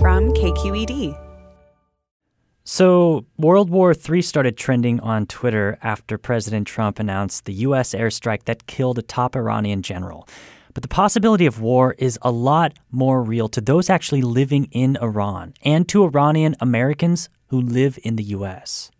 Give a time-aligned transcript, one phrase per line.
[0.00, 1.18] From KQED.
[2.64, 7.94] So, World War III started trending on Twitter after President Trump announced the U.S.
[7.94, 10.28] airstrike that killed a top Iranian general.
[10.74, 14.98] But the possibility of war is a lot more real to those actually living in
[15.00, 18.90] Iran and to Iranian Americans who live in the U.S.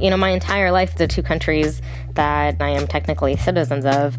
[0.00, 1.80] You know, my entire life, the two countries
[2.14, 4.16] that I am technically citizens of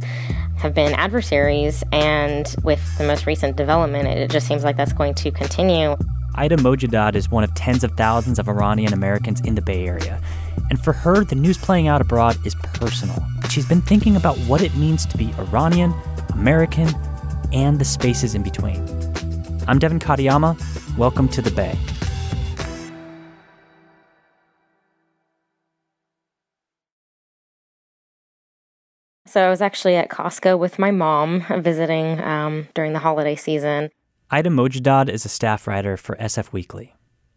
[0.57, 5.13] have been adversaries, and with the most recent development, it just seems like that's going
[5.15, 5.97] to continue.
[6.35, 10.21] Ida Mojadad is one of tens of thousands of Iranian Americans in the Bay Area.
[10.69, 13.23] And for her, the news playing out abroad is personal.
[13.49, 15.93] She's been thinking about what it means to be Iranian,
[16.33, 16.89] American,
[17.53, 18.77] and the spaces in between.
[19.67, 20.97] I'm Devin Katayama.
[20.97, 21.77] Welcome to the Bay.
[29.35, 33.89] So I was actually at Costco with my mom visiting um, during the holiday season.
[34.31, 36.95] Ida Mojadad is a staff writer for SF Weekly.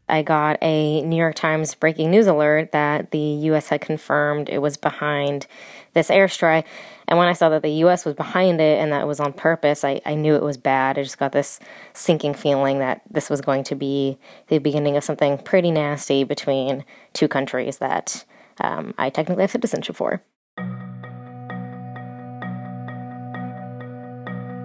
[0.08, 3.70] I got a New York Times breaking news alert that the U.S.
[3.70, 5.48] had confirmed it was behind
[5.94, 6.66] this airstrike.
[7.08, 8.04] And when I saw that the U.S.
[8.04, 10.98] was behind it and that it was on purpose, I, I knew it was bad.
[10.98, 11.58] I just got this
[11.94, 16.84] sinking feeling that this was going to be the beginning of something pretty nasty between
[17.12, 18.24] two countries that
[18.60, 20.22] um, I technically have citizenship for.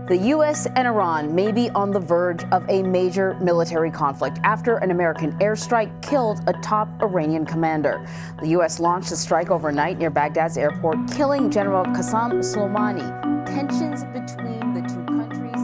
[0.09, 0.66] The U.S.
[0.75, 5.31] and Iran may be on the verge of a major military conflict after an American
[5.40, 8.06] airstrike killed a top Iranian commander.
[8.41, 8.81] The U.S.
[8.81, 13.46] launched a strike overnight near Baghdad's airport, killing General Qasem Soleimani.
[13.46, 15.64] Tensions between the two countries.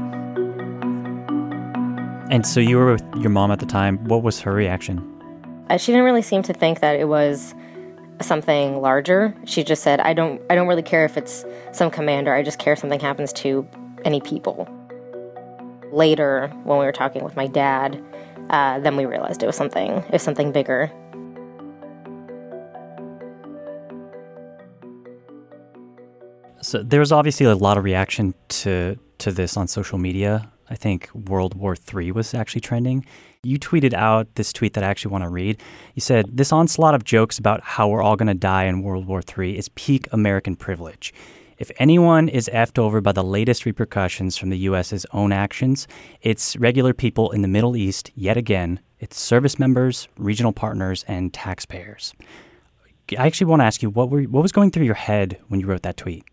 [2.31, 3.97] And so you were with your mom at the time.
[4.05, 5.03] What was her reaction?
[5.69, 7.53] Uh, she didn't really seem to think that it was
[8.21, 9.35] something larger.
[9.43, 12.33] She just said, "I don't, I don't really care if it's some commander.
[12.33, 13.67] I just care if something happens to
[14.05, 14.67] any people.
[15.91, 18.03] Later, when we were talking with my dad,
[18.49, 19.91] uh, then we realized it was something.
[19.91, 20.91] It was something bigger.
[26.61, 30.51] So there was obviously a lot of reaction to to this on social media.
[30.69, 33.05] I think World War III was actually trending.
[33.43, 35.61] You tweeted out this tweet that I actually want to read.
[35.95, 39.07] You said, This onslaught of jokes about how we're all going to die in World
[39.07, 41.13] War III is peak American privilege.
[41.59, 45.89] If anyone is effed over by the latest repercussions from the U.S.'s own actions,
[46.21, 48.79] it's regular people in the Middle East, yet again.
[49.01, 52.13] It's service members, regional partners, and taxpayers.
[53.17, 55.59] I actually want to ask you what, were, what was going through your head when
[55.59, 56.23] you wrote that tweet?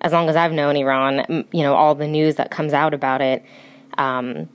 [0.00, 3.20] As long as I've known Iran, you know, all the news that comes out about
[3.20, 3.44] it,
[3.98, 4.48] um,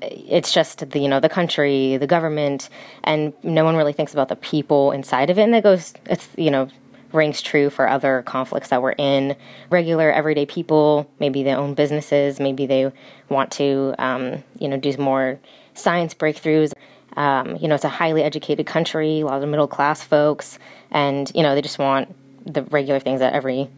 [0.00, 2.68] it's just the you know the country, the government,
[3.04, 5.42] and no one really thinks about the people inside of it.
[5.42, 6.68] And that goes, it's you know,
[7.12, 9.36] rings true for other conflicts that we're in.
[9.70, 12.92] Regular, everyday people, maybe they own businesses, maybe they
[13.28, 15.38] want to, um, you know, do more
[15.74, 16.72] science breakthroughs.
[17.16, 20.58] Um, you know, it's a highly educated country, a lot of middle class folks,
[20.90, 22.14] and you know, they just want
[22.46, 23.68] the regular things that every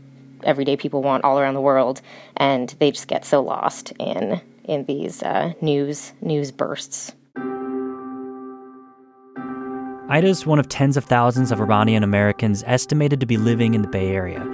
[0.45, 2.01] everyday people want all around the world,
[2.37, 7.13] and they just get so lost in in these uh, news news bursts.
[10.07, 13.81] Ida is one of tens of thousands of Iranian Americans estimated to be living in
[13.81, 14.47] the Bay Area.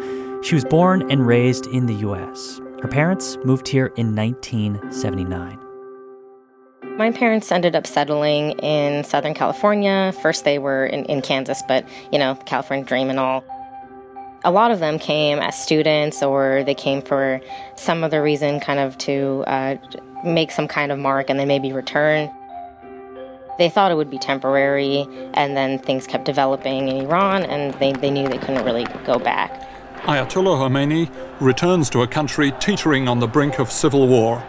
[0.45, 2.61] She was born and raised in the U.S.
[2.81, 5.59] Her parents moved here in 1979.
[6.97, 10.15] My parents ended up settling in Southern California.
[10.23, 13.43] First, they were in, in Kansas, but you know, California dream and all.
[14.45, 17.41] A lot of them came as students or they came for
[17.75, 19.75] some other reason, kind of to uh,
[20.25, 22.31] make some kind of mark and then maybe return.
[23.61, 27.93] They thought it would be temporary, and then things kept developing in Iran, and they,
[27.93, 29.53] they knew they couldn't really go back.
[30.05, 34.43] Ayatollah Khomeini returns to a country teetering on the brink of civil war.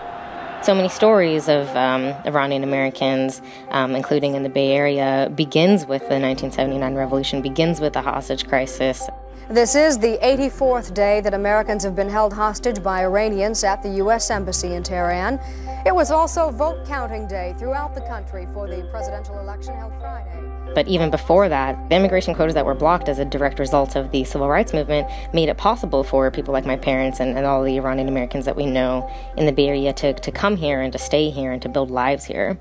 [0.63, 3.41] so many stories of um, Iranian Americans,
[3.71, 8.47] um, including in the Bay Area, begins with the 1979 revolution, begins with the hostage
[8.47, 9.09] crisis.
[9.51, 13.89] This is the 84th day that Americans have been held hostage by Iranians at the
[13.95, 14.31] U.S.
[14.31, 15.41] Embassy in Tehran.
[15.85, 20.39] It was also vote counting day throughout the country for the presidential election held Friday.
[20.73, 24.09] But even before that, the immigration quotas that were blocked as a direct result of
[24.11, 27.61] the civil rights movement made it possible for people like my parents and, and all
[27.61, 30.93] the Iranian Americans that we know in the Bay Area to, to come here and
[30.93, 32.57] to stay here and to build lives here.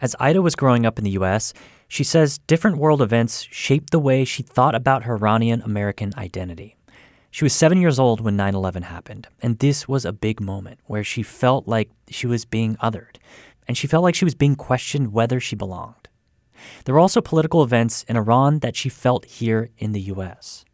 [0.00, 1.52] As Ida was growing up in the U.S.,
[1.88, 6.76] she says different world events shaped the way she thought about her Iranian American identity.
[7.30, 10.80] She was seven years old when 9 11 happened, and this was a big moment
[10.86, 13.16] where she felt like she was being othered
[13.70, 16.08] and she felt like she was being questioned whether she belonged.
[16.84, 20.64] There were also political events in Iran that she felt here in the U.S.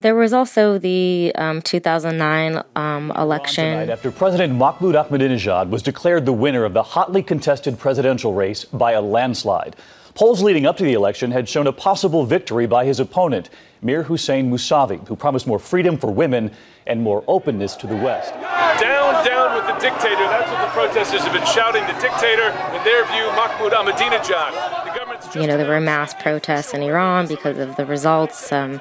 [0.00, 3.88] There was also the um, 2009 um, election.
[3.88, 8.92] After President Mahmoud Ahmadinejad was declared the winner of the hotly contested presidential race by
[8.92, 9.74] a landslide.
[10.14, 13.48] Polls leading up to the election had shown a possible victory by his opponent,
[13.80, 16.50] Mir Hussein Mousavi, who promised more freedom for women
[16.86, 18.34] and more openness to the West.
[18.80, 20.24] Down, down with the dictator.
[20.28, 21.82] That's what the protesters have been shouting.
[21.86, 24.84] The dictator, in their view, Mahmoud Ahmadinejad.
[24.84, 28.52] The government's you know, there were mass protests in Iran because of the results.
[28.52, 28.80] Um,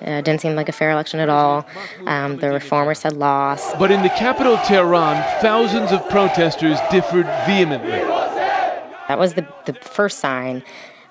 [0.00, 1.66] uh, didn't seem like a fair election at all.
[2.06, 3.78] Um, the reformers had lost.
[3.78, 7.90] But in the capital, Tehran, thousands of protesters differed vehemently.
[9.08, 10.62] That was the, the first sign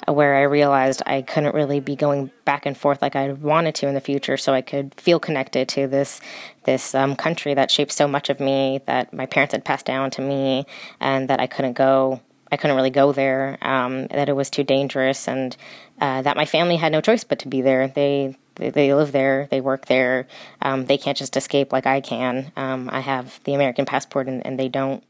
[0.08, 3.88] where I realized I couldn't really be going back and forth like I wanted to
[3.88, 6.22] in the future, so I could feel connected to this
[6.64, 10.12] this um, country that shaped so much of me that my parents had passed down
[10.12, 10.66] to me,
[11.00, 12.22] and that I couldn't go.
[12.50, 13.58] I couldn't really go there.
[13.62, 15.58] Um, that it was too dangerous, and
[16.00, 17.90] uh, that my family had no choice but to be there.
[17.90, 20.28] They they, they live there, they work there.
[20.62, 22.52] Um, they can't just escape like I can.
[22.56, 25.04] Um, I have the American passport, and, and they don't.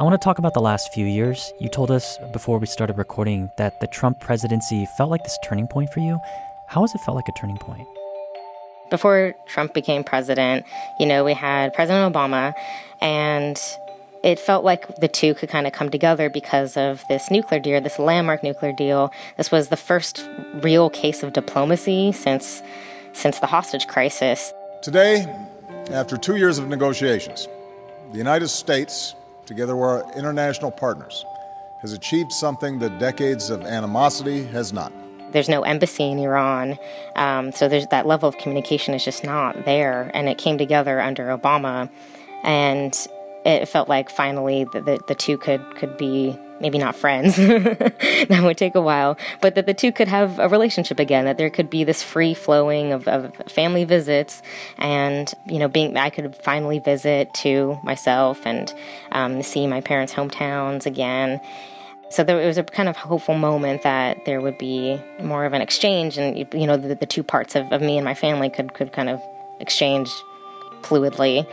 [0.00, 1.52] I want to talk about the last few years.
[1.60, 5.68] You told us before we started recording that the Trump presidency felt like this turning
[5.68, 6.18] point for you.
[6.68, 7.86] How has it felt like a turning point?
[8.90, 10.64] Before Trump became president,
[10.98, 12.52] you know, we had President Obama,
[13.00, 13.60] and
[14.22, 17.80] it felt like the two could kind of come together because of this nuclear deal,
[17.80, 19.12] this landmark nuclear deal.
[19.36, 20.28] This was the first
[20.62, 22.62] real case of diplomacy since
[23.14, 24.54] since the hostage crisis.
[24.82, 25.26] Today,
[25.90, 27.46] after 2 years of negotiations,
[28.10, 29.14] the United States
[29.46, 31.24] together with our international partners,
[31.80, 34.92] has achieved something that decades of animosity has not.
[35.32, 36.78] There's no embassy in Iran,
[37.16, 41.00] um, so there's that level of communication is just not there, and it came together
[41.00, 41.88] under Obama,
[42.42, 42.94] and
[43.44, 48.40] it felt like finally the, the, the two could could be maybe not friends, that
[48.42, 51.50] would take a while, but that the two could have a relationship again, that there
[51.50, 54.40] could be this free flowing of, of family visits
[54.78, 58.72] and, you know, being, I could finally visit to myself and
[59.10, 61.40] um, see my parents' hometowns again.
[62.10, 65.54] So there it was a kind of hopeful moment that there would be more of
[65.54, 68.50] an exchange, and you know the, the two parts of, of me and my family
[68.50, 69.18] could could kind of
[69.60, 70.10] exchange
[70.82, 71.46] fluidly.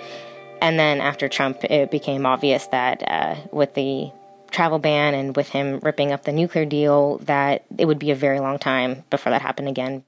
[0.61, 4.11] And then after Trump, it became obvious that uh, with the
[4.51, 8.15] travel ban and with him ripping up the nuclear deal that it would be a
[8.15, 10.03] very long time before that happened again.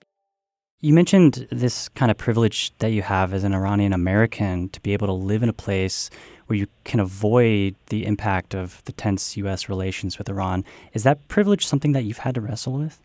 [0.80, 4.94] You mentioned this kind of privilege that you have as an Iranian American to be
[4.94, 6.10] able to live in a place
[6.48, 9.70] where you can avoid the impact of the tense U.S.
[9.70, 10.66] relations with Iran.
[10.94, 13.00] Is that privilege something that you've had to wrestle with?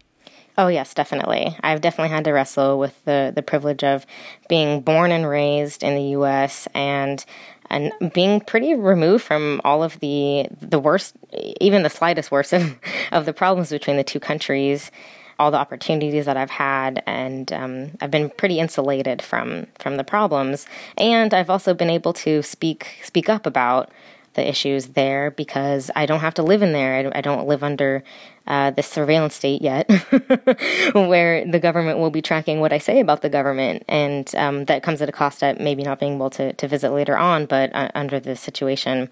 [0.59, 1.55] Oh yes, definitely.
[1.63, 4.07] I've definitely had to wrestle with the the privilege of
[4.49, 6.67] being born and raised in the U.S.
[6.75, 7.25] and
[7.69, 11.15] and being pretty removed from all of the the worst,
[11.61, 12.75] even the slightest worst of,
[13.13, 14.91] of the problems between the two countries,
[15.39, 20.05] all the opportunities that I've had, and um, I've been pretty insulated from from the
[20.05, 20.67] problems.
[20.97, 23.91] And I've also been able to speak speak up about
[24.37, 27.13] the issues there because I don't have to live in there.
[27.13, 28.05] I, I don't live under
[28.47, 29.91] uh, the surveillance state yet,
[30.93, 34.85] where the government will be tracking what I say about the government, and um, that
[34.85, 37.47] comes at a cost at maybe not being able to, to visit later on.
[37.47, 39.09] But uh, under the situation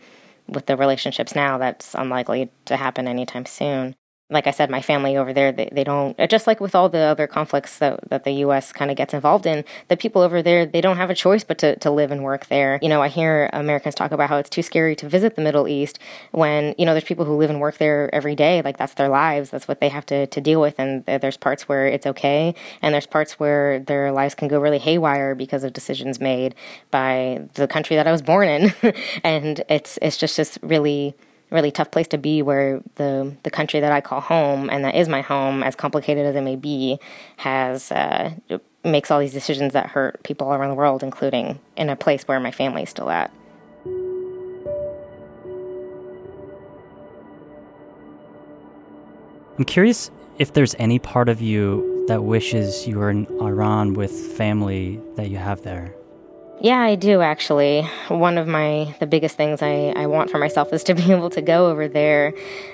[0.47, 3.97] with the relationships now, that's unlikely to happen anytime soon
[4.31, 6.88] like I said, my family over there, they, they don't, uh, just like with all
[6.88, 8.73] the other conflicts that, that the U.S.
[8.73, 11.59] kind of gets involved in, the people over there, they don't have a choice but
[11.59, 12.78] to, to live and work there.
[12.81, 15.69] You know, I hear Americans talk about how it's too scary to visit the Middle
[15.69, 15.99] East
[16.33, 18.62] when, you know, there's people who live and work there every day.
[18.62, 19.50] Like that's their lives.
[19.50, 20.78] That's what they have to, to deal with.
[20.78, 22.54] And there's parts where it's okay.
[22.81, 26.54] And there's parts where their lives can go really haywire because of decisions made
[26.90, 28.75] by the country that I was born in.
[29.23, 31.14] and it's, it's just, just really,
[31.55, 34.95] really tough place to be where the the country that I call home and that
[34.97, 36.99] is my home, as complicated as it may be,
[37.37, 38.33] has uh,
[38.83, 42.29] makes all these decisions that hurt people all around the world, including in a place
[42.29, 43.31] where my family is still at.
[49.57, 54.11] I'm curious if there's any part of you that wishes you were in Iran with
[54.11, 55.95] family that you have there.
[56.61, 57.83] Yeah, I do actually.
[58.09, 61.29] One of my the biggest things I, I want for myself is to be able
[61.31, 62.33] to go over there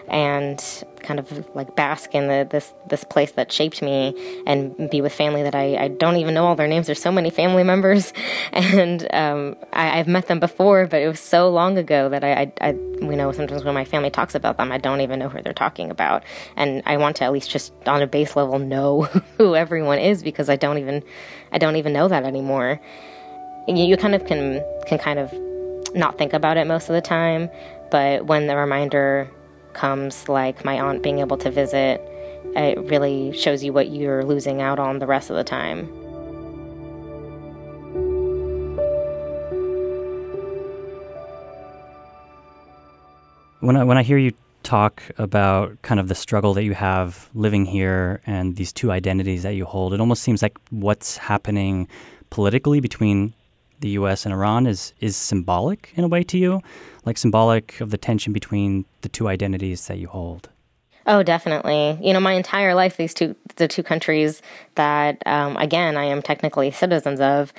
[0.08, 0.62] and
[1.02, 4.14] kind of like bask in the this this place that shaped me
[4.46, 6.86] and be with family that I, I don't even know all their names.
[6.86, 8.12] There's so many family members
[8.52, 12.32] and um, I, have met them before, but it was so long ago that I,
[12.32, 15.30] I, I you know sometimes when my family talks about them, I don't even know
[15.30, 16.22] who they're talking about.
[16.54, 19.02] And I want to at least just on a base level know
[19.38, 21.02] who everyone is because I don't even
[21.50, 22.78] I don't even know that anymore
[23.76, 25.32] you, you kind of can can kind of
[25.94, 27.50] not think about it most of the time,
[27.90, 29.30] but when the reminder
[29.72, 32.00] comes, like my aunt being able to visit,
[32.56, 35.86] it really shows you what you're losing out on the rest of the time.
[43.60, 47.28] When I when I hear you talk about kind of the struggle that you have
[47.34, 51.88] living here and these two identities that you hold, it almost seems like what's happening
[52.30, 53.34] politically between
[53.80, 54.24] the U.S.
[54.24, 56.62] and Iran is is symbolic in a way to you,
[57.04, 60.48] like symbolic of the tension between the two identities that you hold.
[61.06, 61.98] Oh, definitely.
[62.00, 64.42] You know, my entire life, these two the two countries
[64.74, 67.52] that um, again I am technically citizens of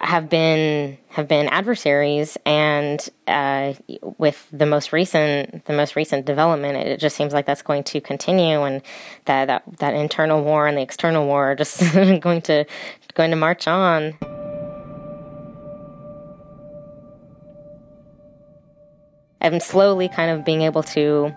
[0.00, 3.74] have been have been adversaries, and uh,
[4.18, 8.00] with the most recent the most recent development, it just seems like that's going to
[8.00, 8.82] continue, and
[9.26, 11.80] that that, that internal war and the external war are just
[12.20, 12.64] going to
[13.14, 14.14] going to march on.
[19.44, 21.34] I'm slowly kind of being able to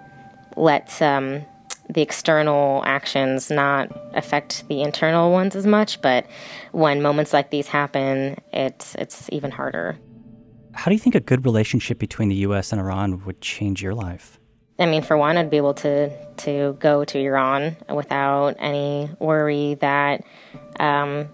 [0.55, 1.45] let um,
[1.89, 6.01] the external actions not affect the internal ones as much.
[6.01, 6.25] But
[6.71, 9.97] when moments like these happen, it's it's even harder.
[10.73, 12.71] How do you think a good relationship between the U.S.
[12.71, 14.39] and Iran would change your life?
[14.79, 19.73] I mean, for one, I'd be able to to go to Iran without any worry
[19.75, 20.23] that
[20.79, 21.27] um,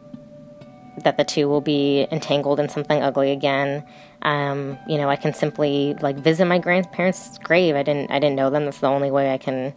[0.98, 3.84] that the two will be entangled in something ugly again.
[4.22, 7.76] Um, you know, I can simply like visit my grandparents' grave.
[7.76, 8.66] I didn't I didn't know them.
[8.66, 9.74] That's the only way I can.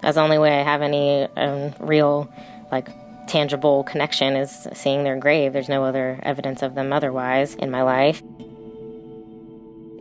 [0.00, 2.32] That's the only way I have any um, real
[2.72, 2.88] like
[3.26, 5.52] tangible connection is seeing their grave.
[5.52, 8.22] There's no other evidence of them otherwise in my life.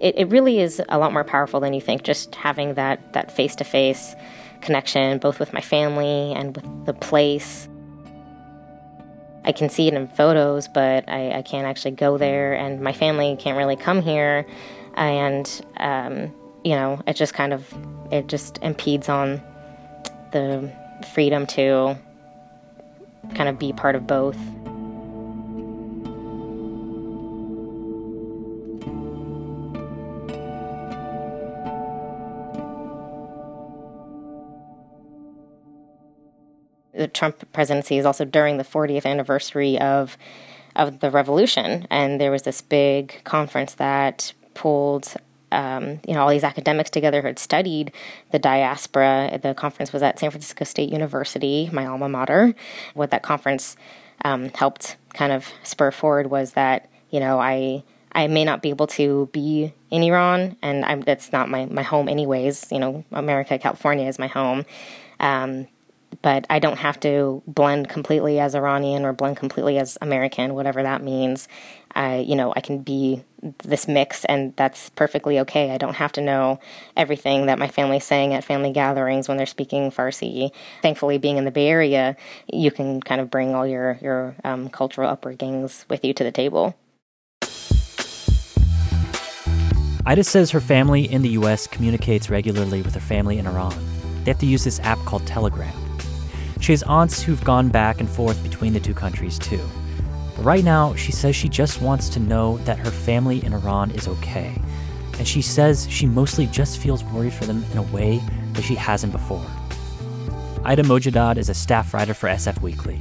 [0.01, 2.03] It, it really is a lot more powerful than you think.
[2.03, 4.15] Just having that that face to face
[4.61, 7.67] connection, both with my family and with the place.
[9.49, 12.93] I can see it in photos, but I, I can't actually go there, and my
[12.93, 14.45] family can't really come here,
[14.93, 16.31] and um,
[16.63, 17.73] you know, it just kind of
[18.11, 19.41] it just impedes on
[20.33, 20.71] the
[21.15, 21.97] freedom to
[23.33, 24.37] kind of be part of both.
[37.13, 40.17] Trump presidency is also during the 40th anniversary of
[40.75, 45.13] of the revolution, and there was this big conference that pulled
[45.51, 47.91] um, you know all these academics together who had studied
[48.31, 49.39] the diaspora.
[49.41, 52.53] The conference was at San Francisco State University, my alma mater.
[52.93, 53.75] What that conference
[54.23, 58.69] um, helped kind of spur forward was that you know I I may not be
[58.69, 62.71] able to be in Iran, and I'm, that's not my my home anyways.
[62.71, 64.65] You know, America, California is my home.
[65.19, 65.67] Um,
[66.21, 70.83] but I don't have to blend completely as Iranian or blend completely as American, whatever
[70.83, 71.47] that means.
[71.95, 73.23] I, you know, I can be
[73.63, 75.71] this mix, and that's perfectly okay.
[75.71, 76.59] I don't have to know
[76.95, 80.51] everything that my family's saying at family gatherings when they're speaking Farsi.
[80.81, 82.15] Thankfully, being in the Bay Area,
[82.51, 86.31] you can kind of bring all your your um, cultural upbringings with you to the
[86.31, 86.75] table.
[90.05, 91.67] Ida says her family in the U.S.
[91.67, 93.75] communicates regularly with her family in Iran.
[94.23, 95.88] They have to use this app called Telegram.
[96.59, 99.61] She has aunts who've gone back and forth between the two countries too.
[100.35, 103.91] But right now, she says she just wants to know that her family in Iran
[103.91, 104.61] is okay.
[105.17, 108.21] And she says she mostly just feels worried for them in a way
[108.53, 109.45] that she hasn't before.
[110.63, 112.99] Ida Mojadad is a staff writer for SF Weekly.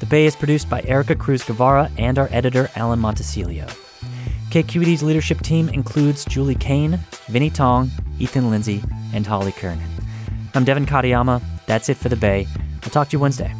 [0.00, 3.66] The Bay is produced by Erica Cruz Guevara and our editor, Alan Montecillo.
[4.50, 9.90] KQED's leadership team includes Julie Kane, Vinnie Tong, Ethan Lindsay, and Holly Kernan.
[10.54, 11.42] I'm Devin Katayama.
[11.68, 12.48] That's it for the Bay.
[12.82, 13.54] I'll talk to you Wednesday.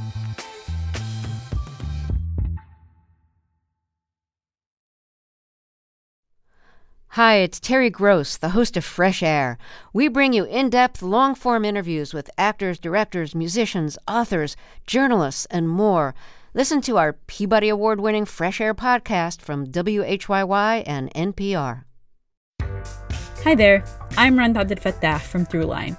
[7.08, 9.58] Hi, it's Terry Gross, the host of Fresh Air.
[9.92, 15.68] We bring you in depth, long form interviews with actors, directors, musicians, authors, journalists, and
[15.68, 16.14] more.
[16.54, 21.84] Listen to our Peabody Award winning Fresh Air podcast from WHYY and NPR.
[23.44, 23.84] Hi there,
[24.16, 25.98] I'm Rund Abdelfatah from Throughline.